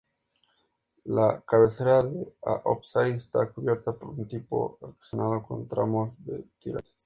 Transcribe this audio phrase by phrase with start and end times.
[1.05, 6.91] La cabecera o ábside está cubierta por un típico artesonado con tramos de tirantes.